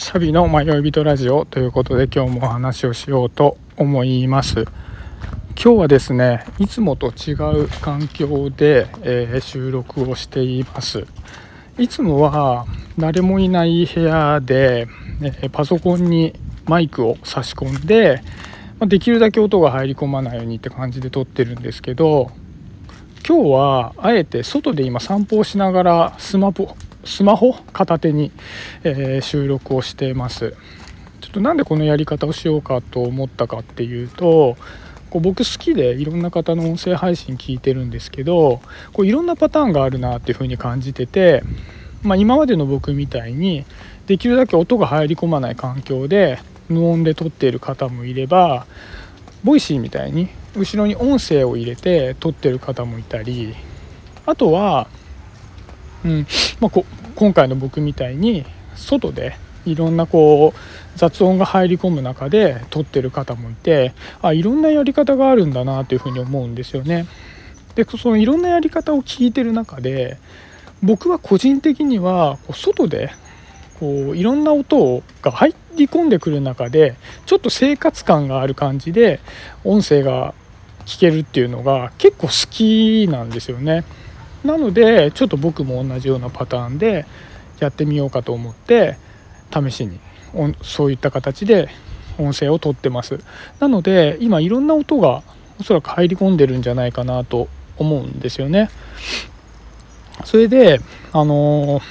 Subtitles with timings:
[0.00, 4.62] シャビの迷い人ラジオということで今日もお話をしようと思います。
[5.62, 7.32] 今日はですねいつもと違
[7.64, 11.04] う環境で、えー、収録をしています。
[11.76, 12.64] いつもは
[12.98, 14.88] 誰もいない部屋で、
[15.20, 16.32] えパソコンに
[16.64, 18.22] マイクを差し込んで
[18.80, 22.30] できるだけ音が入り込まないようにって感じで撮ってるんですけど
[23.28, 26.74] 今日はあえて外で今散歩をしながらスマホ
[27.10, 28.30] スマホ片手に、
[28.84, 30.54] え、収録をしています。
[31.20, 34.56] ちょっとなんでこのやり方をしようかと思ったかっていうと
[35.10, 38.62] こう僕好きでいろんな方の音声配信聞いてるんですけど
[38.94, 41.42] こういろんなパターンがあるなっていうふうに感じてて、
[42.02, 43.66] まあ、今までの僕みたいに
[44.06, 46.40] できるだけ音が入り込まない環境で
[46.70, 48.66] 無音で録っている方もいれば
[49.44, 53.54] Voicyみたいに後ろに音声を入れて録ってる方もいたり
[54.24, 54.88] あとは
[56.04, 56.26] うん
[56.60, 56.70] まあ、
[57.20, 60.58] 今回の僕みたいに外でいろんなこう
[60.96, 67.06] 雑音が入り込む中で撮ってる方もいてあいろんなやり方があるんだなというふうに思うんですよね。
[67.74, 70.16] でそのいろんなやり方を聞いてる中で
[70.82, 73.10] 僕は個人的にはこう外で
[73.78, 79.20] こういろんな音が入り込んでくる中でちょっと生活感がある感じで
[79.64, 80.32] 音声が
[80.86, 83.84] 聞けるっていうのが結構好きなんですよね。
[84.44, 87.06] なのでちょっと僕も同じようなパターンで
[87.58, 88.96] やってみようかと思って
[89.52, 89.98] 試しに
[90.62, 91.68] そういった形で
[92.18, 93.20] 音声をとってます。
[93.58, 95.22] なので今いろんな音が
[95.58, 98.70] おそらく入り込んでるんじゃないかなと思うんですよね。
[100.24, 100.80] それで
[101.12, 101.82] あのー、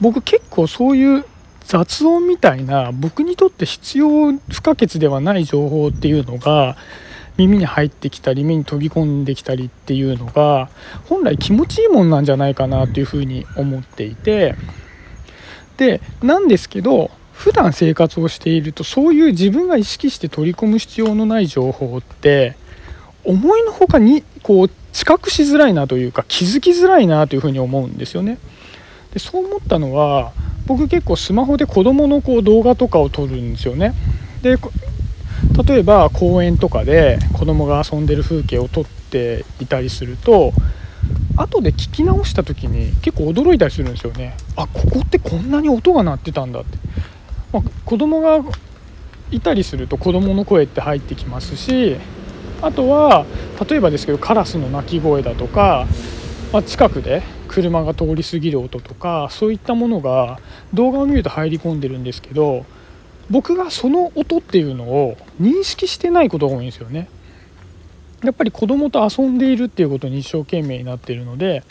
[0.00, 1.24] 僕結構そういう
[1.64, 6.76] 雑音みたいな僕にとって必要不可欠ではない情報っていうのが
[7.38, 10.68] 耳に入ってきたり目に飛び込んできたりっていうのが
[11.08, 14.54] 本来気持ちいいもんなんじゃないかなというふうに思っていて
[15.76, 22.54] でなんですけど普段生活をしているとそういう自分が意識して取り込む必要のない情報って
[23.24, 28.38] 思いのほかにこう知覚しづらいなというか気づきづらいなというふうに思うんですよね。
[29.12, 30.32] でそう思ったのは
[30.66, 33.94] 僕結構スマホで子どものこう動画とかを撮るんですよね。
[34.42, 34.56] で
[35.66, 40.52] 例えば公園とかで子供が遊んでる風景を撮っていたりすると
[41.36, 44.36] 後で聞き直した時に結構驚いたりするんですよね。
[44.56, 46.78] あここってこんなに音が鳴ってたんだって、
[47.52, 48.42] まあ、子供が
[49.30, 51.96] いたりすると子供の声って入ってきますし
[52.60, 53.26] あとは
[53.68, 55.86] 例えばですけどカラスの鳴き声だとか、
[56.52, 60.38] まあ、近くで車が通り過ぎる音とかそういったものが
[60.72, 62.66] 動画を見ると入り込んでるんですけど
[63.30, 67.08] 僕がその音っていうのを認識してないことが多いんですよね。
[68.22, 71.64] やっぱり子供と遊んでいるっていうことに一生懸命になっているので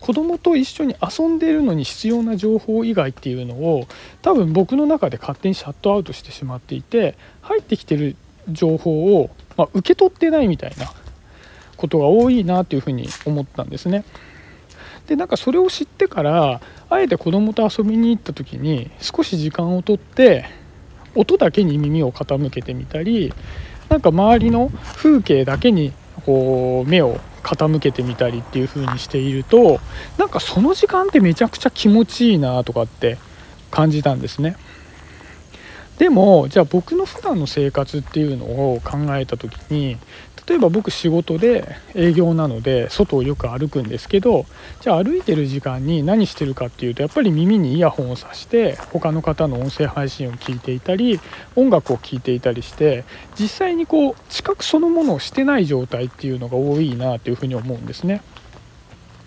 [0.00, 3.86] 子供と一緒に遊んでいるのに必要な情報以外っていうのを
[4.20, 8.16] 多分僕の中で勝手にシャットアウトしてしまっていて入ってきてる
[8.48, 10.92] 情報を、まあ、受け取ってないみたいな
[11.76, 14.04] ことが多いなっていうふうに思ったんですね。
[15.06, 16.60] でなんかそれを知ってから
[16.90, 20.46] あえて子供と遊びに行った時に少し時間をとって
[21.14, 23.32] 音だけに耳を傾けてみたり
[23.88, 25.92] なんか周りの風景だけに
[26.24, 29.80] こう目を傾けてみたりっていう風にしていると
[30.16, 33.18] なんかその時間ってめちゃくちゃ気持ちいいなとかって
[33.70, 34.56] 感じたんですね。
[36.02, 39.98] でもじゃあ僕の普段の生活っていうのを考えた時に
[40.48, 44.44] 例えば僕仕事で営業なので外をよく歩くんですけど
[44.80, 51.20] じゃあ歩いてる時間に何してるかっていうとやっぱり耳にイヤホンをさして他の方の音声配信を聞いていたり
[51.54, 53.04] 音楽を聴いていたりして
[53.38, 58.22] 実際にこう知覚そのものをしてない状態っていうのが多いなというふうに思うんですね。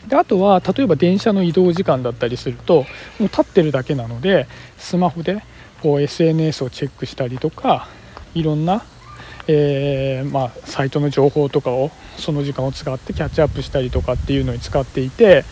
[0.09, 2.83] であとは例えば電車の移動時間だったりするとも
[3.21, 4.45] う立ってるだけなので
[4.77, 5.41] スマホで
[5.85, 7.87] こう SNS をチェックしたりとか
[8.33, 8.83] いろんな
[9.47, 15.45] えー、まあ、サイトの情報とかをその時間を使ってキャッチアップしたりとかっていうのに使っていて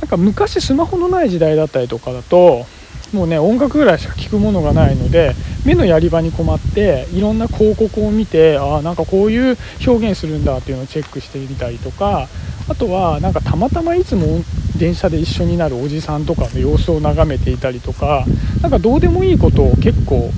[0.00, 2.66] なんか昔スマホのない時代だったりとかだと
[3.12, 5.34] もうね音楽ぐらいしか聞くものがないので
[5.64, 9.56] 目のやり場に困っていろんな広告を見てあなんかこういう
[9.86, 12.26] 表現するんだっていうのをチェックしてみたりとか
[12.68, 14.42] あとはなんかたまたまいつも
[14.76, 18.24] 電車で一緒になるおじさんとかの様子を眺めていたりとか
[18.62, 20.30] 何かどうでもいいことを結構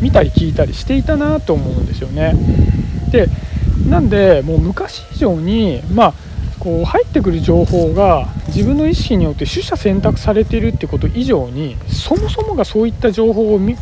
[0.00, 2.34] 見たり聞いたりしていたなと思うんですよね。
[3.10, 3.28] で
[3.88, 6.14] なんでもう昔以上にまあ
[6.58, 13.76] こう入ってくる情報が自分の意識によって取捨選択されてるってこと以上にそもそもがそういった情報を見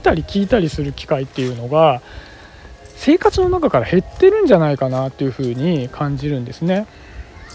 [0.00, 2.02] たり聞いたりする機会っていうのが
[2.96, 6.86] 生活の中から減ってるんじゃないかなっていうふうに感じるんですね。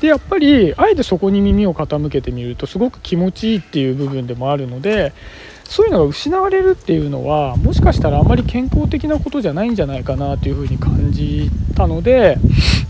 [0.04, 5.14] でやっぱりあえてそこに耳を傾けてみるとすごく気持ちいいっていう部分でもあるので
[5.64, 12.38] そういうのが失われるっていうのはもしかしたらあまり健康的なことじゃないんじゃないかなというふうに感じたので、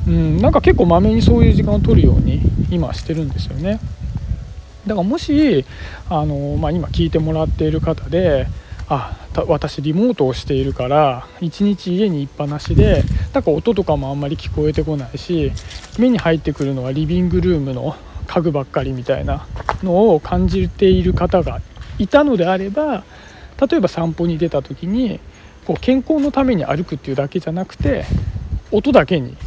[0.08, 3.80] うん、なんか結構まめにそういう時間を取るように今してるんですよね。
[4.88, 5.66] だからもし
[6.10, 8.48] あの、まあ、今聞いてもらっている方で
[8.90, 9.16] あ
[9.48, 13.04] 私リモートをしているから一日家にいっぱなしで
[13.34, 15.52] なんか音とかもあんまり聞こえてこないし
[15.98, 17.96] 目に入ってくるのはリビングルームの
[18.28, 19.46] 家具ばっかりみたいな
[19.82, 21.62] のを感じている方が
[21.98, 23.04] いたのであれば
[23.70, 25.20] 例えば散歩に出た時に
[25.66, 28.06] こう健康のために歩くっていうだけじゃなくて
[28.72, 29.38] 音だけに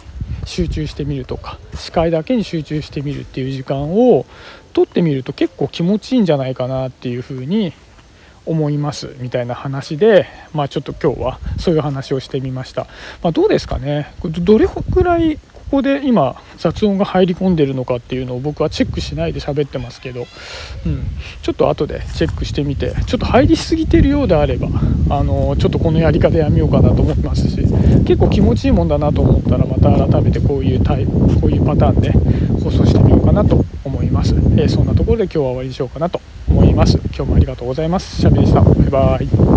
[0.45, 4.25] 集中してみるとか視界だけに集中してみるっていう時間を
[4.73, 7.73] とってみると結構気持ちいいんじゃないかなっていうふうに
[8.47, 12.87] 思いますみたいな話で、まあ、ちょっと今日はそういう話をしてみました、
[13.23, 14.13] まあ、どうですかね？
[14.23, 20.29] どれぐらいここで今雑音が入り込んでるのかっていうのを僕はチェックしないで喋ってますけど、
[20.87, 21.03] うん、
[21.43, 22.95] ちょっと後でチェックしてみて。
[23.07, 24.69] ちょっと入りすぎてるようであれば
[25.11, 27.67] あのちょっとこのやり方やめようかなと思いますし。
[28.07, 31.11] 結構気持ちいいもんだなと思ったらまた改めてこういうタイプ
[31.41, 32.13] こういうパターンで
[32.67, 36.99] 放送してみようかなと思います、えー、そんなところで今日は終わりにしようかなと思います。
[37.15, 38.21] 今日もありがとうございます。
[38.21, 38.61] シャビでした。
[38.61, 39.56] バイバイ。